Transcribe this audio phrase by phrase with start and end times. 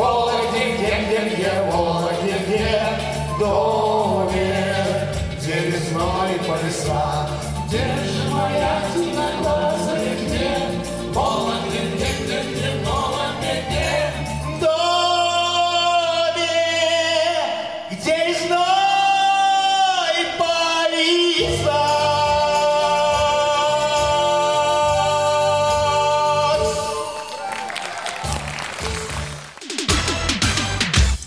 [0.00, 2.80] Вологде, где, где, где, Вологде, где,
[3.38, 3.89] доме,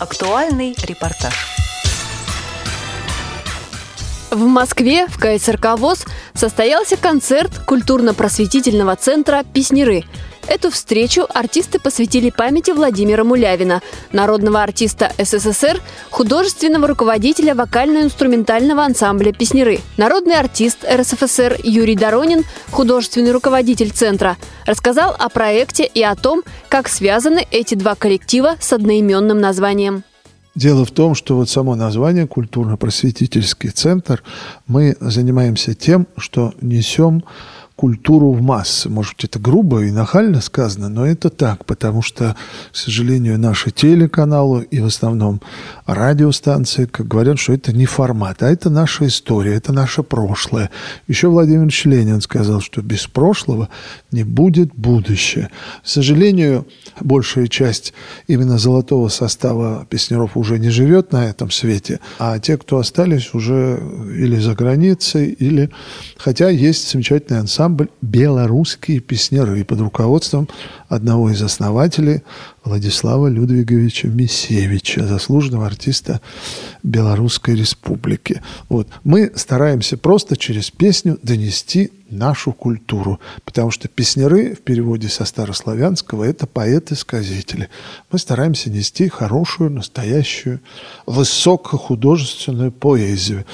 [0.04, 1.32] Актуальный репортаж.
[4.30, 6.04] В Москве в КСРК ВОЗ
[6.34, 10.04] состоялся концерт культурно-просветительного центра «Песнеры».
[10.46, 13.80] Эту встречу артисты посвятили памяти Владимира Мулявина,
[14.12, 15.80] народного артиста СССР,
[16.10, 19.80] художественного руководителя вокально-инструментального ансамбля «Песнеры».
[19.96, 24.36] Народный артист РСФСР Юрий Доронин, художественный руководитель центра,
[24.66, 30.04] рассказал о проекте и о том, как связаны эти два коллектива с одноименным названием.
[30.54, 34.22] Дело в том, что вот само название «Культурно-просветительский центр»
[34.68, 37.24] мы занимаемся тем, что несем
[37.76, 38.88] культуру в массы.
[38.88, 42.36] Может быть, это грубо и нахально сказано, но это так, потому что,
[42.72, 45.40] к сожалению, наши телеканалы и в основном
[45.84, 50.70] радиостанции, как говорят, что это не формат, а это наша история, это наше прошлое.
[51.08, 53.68] Еще Владимир Ильич Ленин сказал, что без прошлого
[54.12, 55.50] не будет будущее.
[55.82, 56.66] К сожалению,
[57.00, 57.92] большая часть
[58.28, 63.82] именно золотого состава песнеров уже не живет на этом свете, а те, кто остались, уже
[64.16, 65.70] или за границей, или...
[66.16, 67.63] Хотя есть замечательный ансамбль
[68.00, 70.48] «Белорусские песнеры» под руководством
[70.88, 72.22] одного из основателей
[72.64, 76.20] Владислава Людвиговича Мисевича, заслуженного артиста
[76.82, 78.42] Белорусской Республики.
[78.68, 78.88] Вот.
[79.04, 86.24] Мы стараемся просто через песню донести нашу культуру, потому что песнеры в переводе со старославянского–
[86.24, 87.68] это поэты-сказители.
[88.10, 90.60] Мы стараемся нести хорошую, настоящую,
[91.06, 93.44] высокохудожественную поэзию.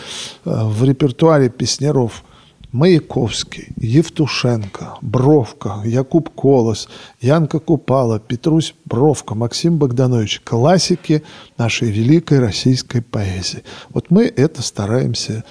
[0.45, 2.25] Э, В репертуаре песнеров–
[2.73, 6.89] Маяковский, Евтушенко, Бровка, Якуб Колос,
[7.21, 11.23] Янка Купала, Петрусь Бровка, Максим Богданович– классики
[11.59, 13.65] нашей великой российской поэзии.
[13.91, 15.45] Вот мы это стараемся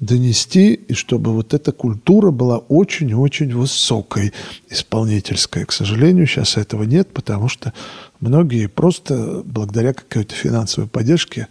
[0.00, 4.32] донести, и чтобы вот эта культура была очень-очень высокой,
[4.68, 5.66] исполнительской.
[5.66, 7.74] К сожалению, сейчас этого нет, потому что
[8.18, 11.48] многие просто благодаря какой-то финансовой поддержке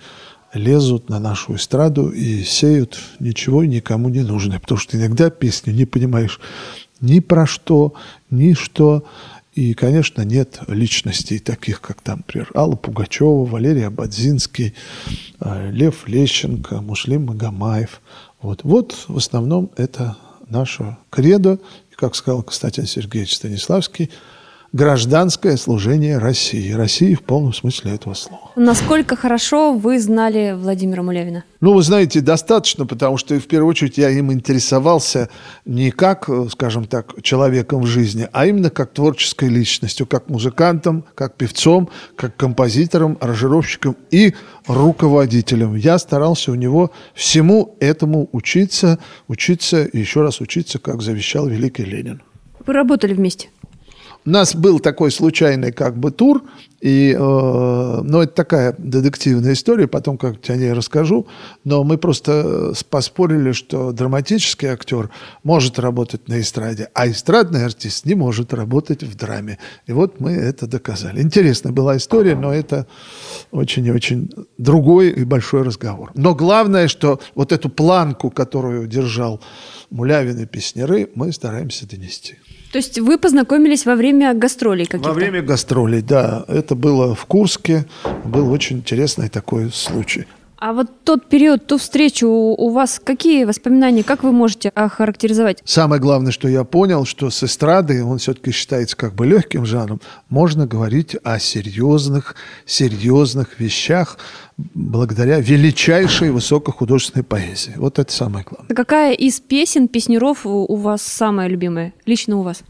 [0.53, 4.59] лезут на нашу эстраду и сеют ничего никому не нужное.
[4.59, 6.39] Потому что иногда песню не понимаешь
[7.01, 7.93] ни про что,
[8.29, 9.03] ни что.
[9.53, 14.73] И, конечно, нет личностей таких, как там, например, Алла Пугачева, Валерий Абадзинский,
[15.39, 18.01] э, Лев Лещенко, Мушлим Магомаев.
[18.41, 18.63] Вот.
[18.63, 20.17] вот в основном это
[20.47, 21.59] наше кредо.
[21.91, 24.09] И, как сказал Константин Сергеевич Станиславский,
[24.71, 26.71] гражданское служение России.
[26.71, 28.51] России в полном смысле этого слова.
[28.55, 31.43] Насколько хорошо вы знали Владимира Мулявина?
[31.61, 35.29] Ну, вы знаете, достаточно, потому что в первую очередь я им интересовался
[35.65, 41.35] не как, скажем так, человеком в жизни, а именно как творческой личностью, как музыкантом, как
[41.35, 44.33] певцом, как композитором, аранжировщиком и
[44.67, 45.75] руководителем.
[45.75, 51.83] Я старался у него всему этому учиться, учиться и еще раз учиться, как завещал великий
[51.83, 52.21] Ленин.
[52.65, 53.49] Вы работали вместе?
[54.25, 56.43] У нас был такой случайный как бы тур,
[56.81, 61.27] и, э, ну, это такая детективная история, потом как-то о ней расскажу,
[61.63, 65.09] но мы просто поспорили, что драматический актер
[65.43, 69.57] может работать на эстраде, а эстрадный артист не может работать в драме.
[69.87, 71.21] И вот мы это доказали.
[71.21, 72.87] Интересная была история, но это
[73.51, 76.11] очень и очень другой и большой разговор.
[76.15, 79.41] Но главное, что вот эту планку, которую держал
[79.89, 82.35] Мулявин и Песнеры, мы стараемся донести.
[82.71, 85.09] То есть вы познакомились во время гастролей каких-то?
[85.09, 86.45] Во время гастролей, да.
[86.47, 87.85] Это было в Курске.
[88.23, 90.25] Был очень интересный такой случай.
[90.59, 95.61] А вот тот период, ту встречу у вас какие воспоминания, как вы можете охарактеризовать?
[95.63, 100.01] Самое главное, что я понял, что с эстрады, он все-таки считается как бы легким жанром,
[100.27, 102.35] можно говорить о серьезных,
[102.65, 104.17] серьезных вещах
[104.57, 107.73] благодаря величайшей высокохудожественной поэзии.
[107.77, 108.75] Вот это самое главное.
[108.75, 111.93] Какая из песен, песнеров у у вас самая любимая?
[112.05, 112.63] Лично у вас?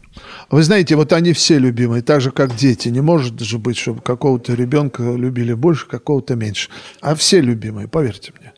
[0.49, 2.89] Вы знаете, вот они все любимые, так же, как дети.
[2.89, 6.69] Не может же быть, чтобы какого-то ребенка любили больше, какого-то меньше.
[7.01, 8.53] А все любимые, поверьте мне.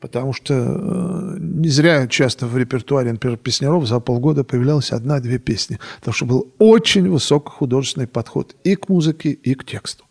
[0.00, 5.78] Потому что э, не зря часто в репертуаре, например, песняров за полгода появлялась одна-две песни.
[5.98, 10.05] Потому что был очень высокохудожественный подход и к музыке, и к тексту.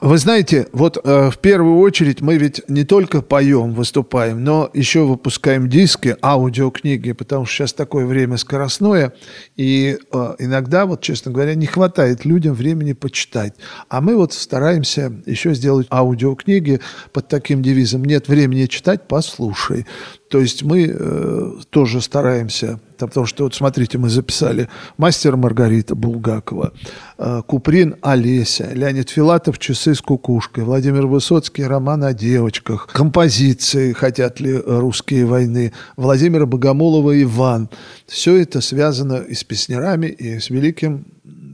[0.00, 5.04] Вы знаете, вот э, в первую очередь мы ведь не только поем, выступаем, но еще
[5.04, 9.14] выпускаем диски, аудиокниги, потому что сейчас такое время скоростное,
[9.56, 13.54] и э, иногда, вот честно говоря, не хватает людям времени почитать.
[13.88, 16.80] А мы вот стараемся еще сделать аудиокниги
[17.12, 19.86] под таким девизом «Нет времени читать, послушай».
[20.28, 26.72] То есть мы э, тоже стараемся, потому что вот смотрите, мы записали мастер Маргарита Булгакова,
[27.18, 34.40] э, Куприн Олеся, Леонид Филатов «Часы с кукушкой», Владимир Высоцкий «Роман о девочках», композиции «Хотят
[34.40, 37.70] ли русские войны», Владимира Богомолова «Иван».
[38.06, 41.06] Все это связано и с песнярами, и с великим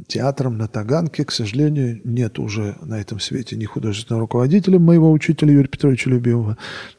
[0.06, 1.24] театром на Таганке.
[1.24, 6.56] К сожалению, нет уже на этом свете ни художественного руководителя моего учителя Юрия Петровича Любимого,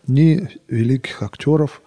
[0.08, 1.82] ни великих актеров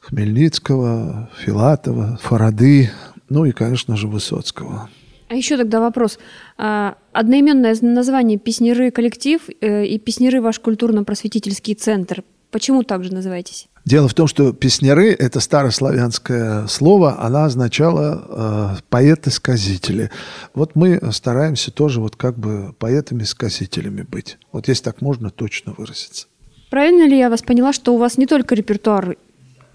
[0.00, 2.90] Хмельницкого, Филатова, Фарады,
[3.28, 4.88] ну и, конечно же, Высоцкого.
[5.28, 6.18] А еще тогда вопрос.
[6.56, 12.24] А, одноименное название «Песнеры коллектив» э, и «Песнеры ваш культурно-просветительский центр».
[12.50, 13.68] Почему так же называетесь?
[13.84, 20.10] Дело в том, что песняры– это старославянское слово, она означала э, поэты-сказители.
[20.54, 24.38] Вот мы стараемся тоже вот как бы поэтами-сказителями быть.
[24.52, 26.26] Вот если так можно точно выразиться.
[26.70, 29.16] Правильно ли я вас поняла, что у вас не только репертуар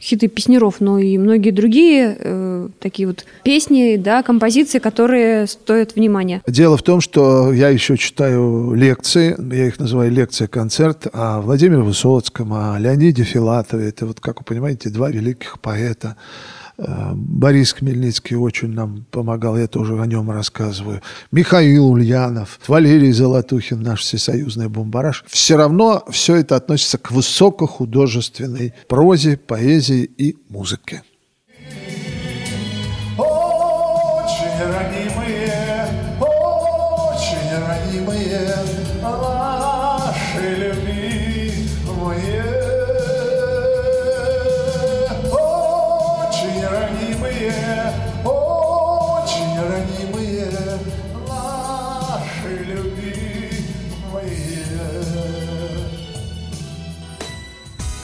[0.03, 6.41] хиты песнеров, но и многие другие э, такие вот песни, да, композиции, которые стоят внимания.
[6.45, 12.53] Дело в том, что я еще читаю лекции, я их называю лекция-концерт о Владимире Высоцком,
[12.53, 13.89] о Леониде Филатове.
[13.89, 16.17] Это вот, как вы понимаете, два великих поэта.
[16.87, 21.01] Борис Хмельницкий очень нам помогал, я тоже о нем рассказываю.
[21.31, 25.23] Михаил Ульянов, Валерий Золотухин, наш всесоюзный бомбараж.
[25.27, 31.03] Все равно все это относится к высокохудожественной прозе, поэзии и музыке.
[33.17, 35.62] Очень ранимые,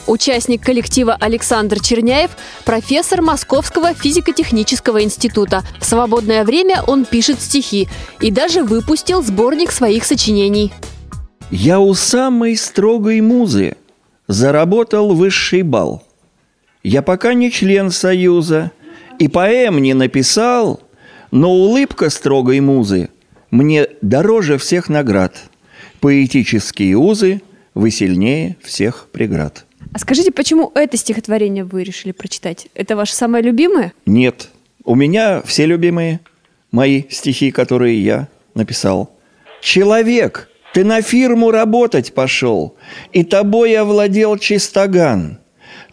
[0.10, 2.32] Участник коллектива Александр Черняев–
[2.66, 5.62] профессор Московского физико-технического института.
[5.80, 7.88] В свободное время он пишет стихи
[8.20, 10.74] и даже выпустил сборник своих сочинений.
[11.52, 13.76] Я у самой строгой музы
[14.28, 16.04] заработал высший бал.
[16.82, 18.72] Я пока не член союза
[19.20, 20.80] и поэм не написал,
[21.30, 23.10] но улыбка строгой музы
[23.52, 25.36] мне дороже всех наград.
[26.00, 27.44] Поэтические узы
[27.76, 29.68] вы сильнее всех преград.
[29.94, 32.68] А скажите, почему это стихотворение вы решили прочитать?
[32.76, 33.94] Это ваше самое любимое?
[34.06, 34.50] Нет,
[34.84, 36.20] у меня все любимые
[36.72, 39.12] мои стихи, которые я написал.
[39.62, 42.76] Человек, ты на фирму работать пошел,
[43.12, 45.40] и тобой овладел чистоган.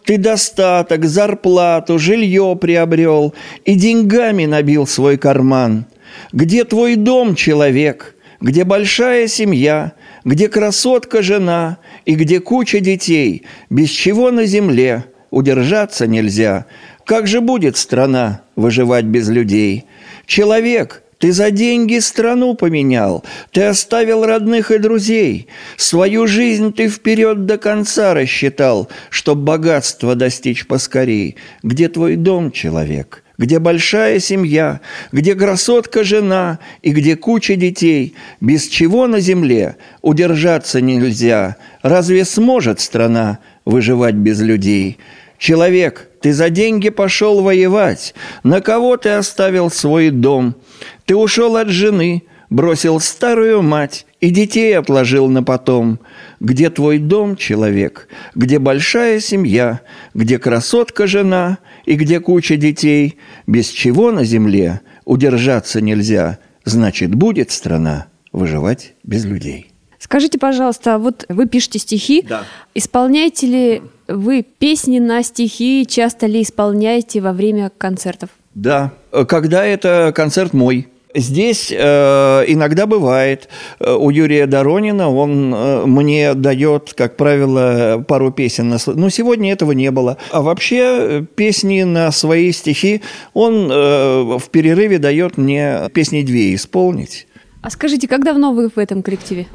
[0.04, 3.34] Ты достаток, зарплату, жилье приобрел
[3.64, 5.86] и деньгами набил свой карман.
[6.32, 8.14] Где твой дом, человек?
[8.40, 9.94] Где большая семья?
[10.26, 11.78] Где красотка жена?
[12.04, 13.44] И где куча детей?
[13.70, 16.66] Без чего на земле удержаться нельзя?
[17.04, 19.84] Как же будет страна выживать без людей?
[20.26, 25.46] Человек, ты за деньги страну поменял, ты оставил родных и друзей.
[25.76, 31.36] Свою жизнь ты вперед до конца рассчитал, чтоб богатство достичь поскорей.
[31.62, 33.22] Где твой дом, человек?
[33.38, 34.80] Где большая семья?
[35.12, 36.58] Где красотка жена?
[36.82, 38.14] И где куча детей?
[38.40, 41.56] Без чего на земле удержаться нельзя?
[41.82, 44.98] Разве сможет страна выживать без людей?
[45.38, 48.14] Человек, ты за деньги пошел воевать.
[48.42, 50.56] На кого ты оставил свой дом?
[51.04, 55.98] Ты ушел от жены, бросил старую мать и детей отложил на потом.
[56.40, 58.08] Где твой дом, человек?
[58.34, 59.80] Где большая семья?
[60.14, 61.58] Где красотка жена?
[61.84, 63.18] И где куча детей?
[63.46, 66.38] Без чего на земле удержаться нельзя?
[66.64, 69.70] Значит, будет страна выживать без людей.
[69.98, 72.24] Скажите, пожалуйста, вот вы пишете стихи.
[72.28, 72.44] Да.
[72.74, 75.86] Исполняете ли вы песни на стихи?
[75.88, 78.30] Часто ли исполняете во время концертов?
[78.54, 78.92] Да,
[79.28, 80.88] когда это концерт мой.
[81.16, 83.48] Здесь э, иногда бывает.
[83.80, 88.68] Э, У Юрия Доронина он э, мне дает, как правило, пару песен.
[88.68, 88.76] На...
[88.86, 90.18] Но сегодня этого не было.
[90.30, 93.00] А вообще э, песни на свои стихи
[93.32, 97.26] он э, в перерыве дает мне песни две исполнить.
[97.62, 99.46] А скажите, как давно вы в этом коллективе?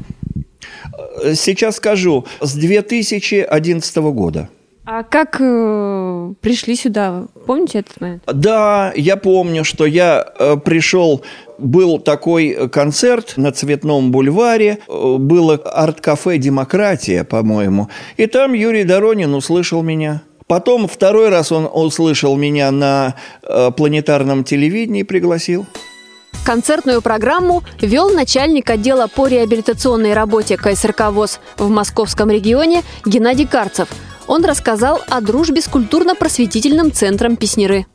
[1.23, 4.49] Э, Сейчас скажу, с 2011 года.
[4.83, 7.25] А как э, пришли сюда?
[7.45, 8.23] Помните этот момент?
[8.25, 11.21] Да, я помню, что я э, пришел,
[11.59, 19.35] был такой концерт на Цветном бульваре, э, было арт-кафе «Демократия», по-моему, и там Юрий Доронин
[19.35, 20.23] услышал меня.
[20.47, 25.67] Потом второй раз он услышал меня на э, планетарном телевидении, пригласил.
[26.43, 33.87] Концертную программу вел начальник отдела по реабилитационной работе КСРК ВОЗ в московском регионе Геннадий Карцев.
[34.27, 37.85] Он рассказал о дружбе с культурно-просветительным центром «Песнеры».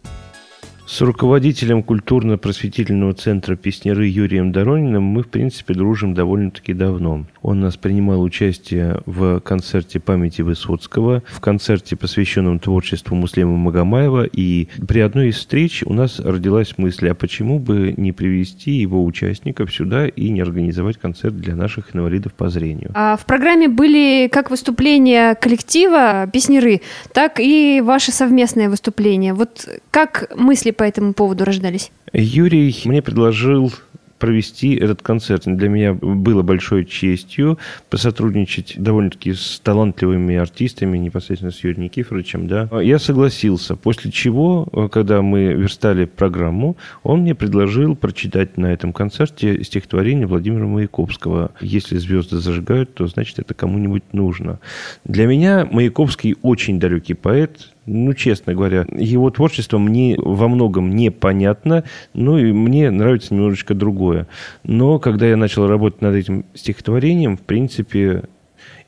[0.89, 7.27] С руководителем культурно-просветительного центра «Песнеры» Юрием Дорониным мы, в принципе, дружим довольно-таки давно.
[7.43, 14.29] Он нас принимал участие в концерте памяти Высоцкого, в концерте, посвященном творчеству Муслима Магомаева.
[14.33, 19.05] И при одной из встреч у нас родилась мысль, а почему бы не привести его
[19.05, 22.93] участников сюда и не организовать концерт для наших инвалидов по зрению.
[22.95, 26.81] А в программе были как выступления коллектива «Песнеры»,
[27.13, 29.35] так и ваши совместные выступления.
[29.35, 31.91] Вот как мысли по этому поводу рождались?
[32.13, 33.73] Юрий мне предложил
[34.19, 35.43] провести этот концерт.
[35.45, 37.59] Для меня было большой честью
[37.91, 42.49] посотрудничать довольно-таки с талантливыми артистами, непосредственно с Юрием Никифоровичем.
[42.49, 42.69] Да.
[42.81, 49.63] Я согласился, после чего, когда мы верстали программу, он мне предложил прочитать на этом концерте
[49.63, 51.51] стихотворение Владимира Маяковского.
[51.61, 54.61] Если звезды зажигают, то значит это кому-нибудь нужно.
[55.05, 61.85] Для меня Маяковский очень далекий поэт, ну, честно говоря, его творчество мне во многом непонятно,
[62.15, 64.27] ну и мне нравится немножечко другое.
[64.65, 68.25] Но когда я начал работать над этим стихотворением, в принципе,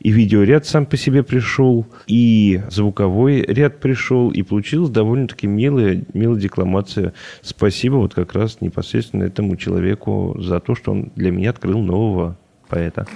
[0.01, 6.39] и видеоряд сам по себе пришел, и звуковой ряд пришел, и получилась довольно-таки милая, милая
[6.39, 7.15] декламация.
[7.43, 12.37] Спасибо вот как раз непосредственно этому человеку за то, что он для меня открыл нового
[12.69, 13.07] поэта.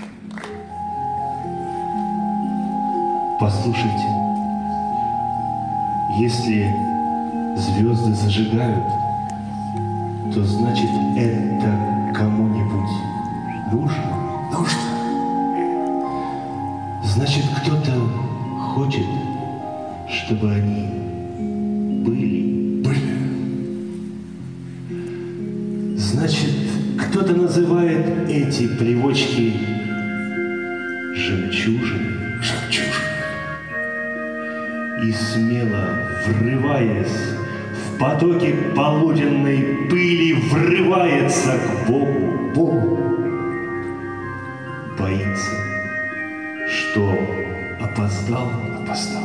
[3.40, 4.31] Послушайте,
[6.18, 6.74] если
[7.56, 8.86] звезды зажигают,
[10.34, 12.90] то значит это кому-нибудь
[13.72, 14.12] нужно.
[14.52, 14.82] Нужно.
[17.02, 17.92] Значит, кто-то
[18.74, 19.06] хочет,
[20.08, 20.88] чтобы они
[22.04, 22.82] были.
[22.82, 23.14] Были.
[25.96, 26.52] Значит,
[26.98, 29.54] кто-то называет эти плевочки
[31.14, 32.40] жемчужиной.
[32.42, 33.11] Жемчужины.
[35.02, 37.34] И смело врываясь
[37.74, 42.98] в потоки полуденной пыли, врывается к Богу, Богу.
[44.98, 45.50] боится,
[46.68, 47.18] что
[47.80, 48.48] опоздал,
[48.82, 49.22] Опоздал.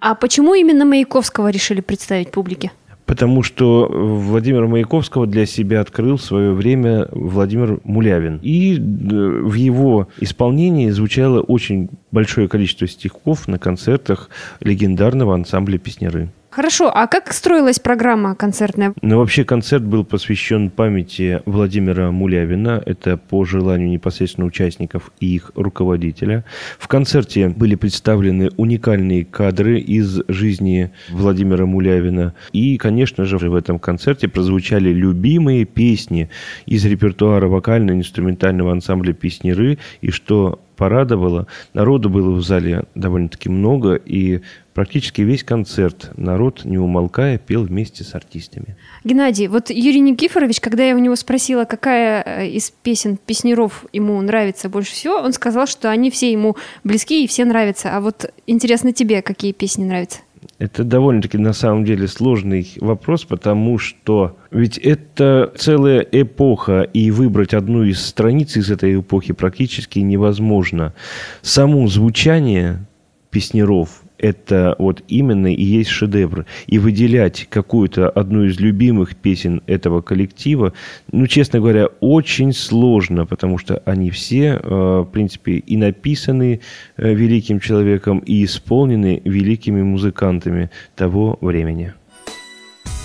[0.00, 2.70] А почему именно Маяковского решили представить публике?
[3.10, 8.38] Потому что Владимира Маяковского для себя открыл в свое время Владимир Мулявин.
[8.40, 16.30] И э, в его исполнении звучало очень большое количество стихов на концертах легендарного ансамбля «Песняры».
[16.50, 18.92] Хорошо, а как строилась программа концертная?
[19.02, 22.82] Но вообще концерт был посвящен памяти Владимира Мулявина.
[22.84, 26.44] Это по желанию непосредственно участников и их руководителя.
[26.80, 32.34] В концерте были представлены уникальные кадры из жизни Владимира Мулявина.
[32.50, 36.30] И, конечно же, в этом концерте прозвучали любимые песни
[36.66, 39.78] из репертуара вокально-инструментального ансамбля «Песняры».
[40.00, 44.40] И что порадовало, народу было в зале довольно-таки много, и
[44.72, 48.78] практически весь концерт народ, не умолкая, пел вместе с артистами.
[49.04, 54.18] Геннадий, вот Юрий Никифорович, когда я у него спросила, какая э, из песен песнеров ему
[54.22, 57.94] нравится больше всего, он сказал, что они все ему близки и все нравятся.
[57.94, 60.20] А вот интересно тебе, какие песни нравятся?
[60.58, 67.54] Это довольно-таки на самом деле сложный вопрос, потому что ведь это целая эпоха, и выбрать
[67.54, 70.94] одну из страниц из этой эпохи практически невозможно.
[71.42, 72.86] Само звучание
[73.30, 76.46] песнеров это вот именно и есть шедевр.
[76.66, 80.72] И выделять какую-то одну из любимых песен этого коллектива,
[81.10, 86.60] ну, честно говоря, очень сложно, потому что они все, э, в принципе, и написаны
[86.96, 91.94] э, великим человеком, и исполнены великими музыкантами того времени.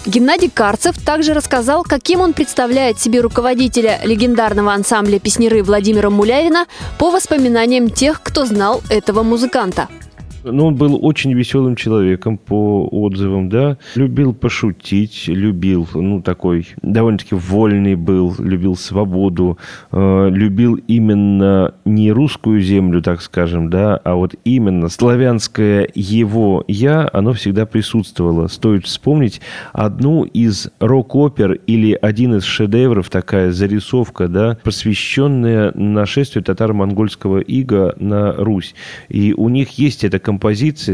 [0.05, 6.67] Геннадий Карцев также рассказал, каким он представляет себе руководителя легендарного ансамбля песнеры Владимира Мулявина
[6.99, 9.87] по воспоминаниям тех, кто знал этого музыканта.
[10.51, 13.77] Ну, он был очень веселым человеком по отзывам, да.
[13.95, 19.57] Любил пошутить, любил, ну, такой довольно-таки вольный был, любил свободу,
[19.91, 27.09] э, любил именно не русскую землю, так скажем, да, а вот именно славянское его «я»,
[27.11, 28.47] оно всегда присутствовало.
[28.47, 29.41] Стоит вспомнить
[29.73, 38.33] одну из рок-опер или один из шедевров, такая зарисовка, да, посвященная нашествию татаро-монгольского ига на
[38.33, 38.75] Русь.
[39.09, 40.34] И у них есть эта композиция,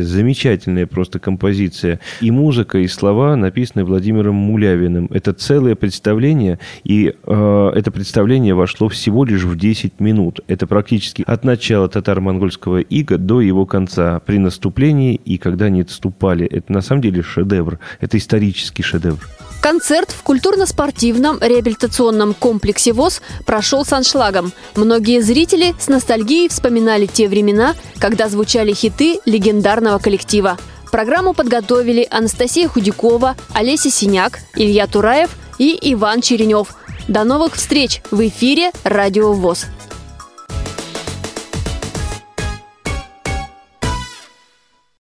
[0.02, 2.00] замечательная просто композиция.
[2.22, 5.08] И музыка, и слова написаны Владимиром Мулявиным.
[5.12, 10.42] Это целое представление, и э, это представление вошло всего лишь в 10 минут.
[10.48, 16.46] Это практически от начала татаро-монгольского ига до его конца, при наступлении и когда они отступали.
[16.46, 17.80] Это на самом деле шедевр.
[18.00, 19.28] Это исторический шедевр.
[19.62, 24.54] Концерт в культурно-спортивном реабилитационном комплексе ВОЗ прошел с аншлагом.
[24.76, 30.58] Многие зрители с ностальгией вспоминали те времена, когда звучали хиты легендарного коллектива.
[30.92, 36.70] Программу подготовили Анастасия Худякова, Олеся Синяк, Илья Тураев и Иван Черенев.
[37.08, 39.68] До новых встреч в эфире «Радио ВОЗ».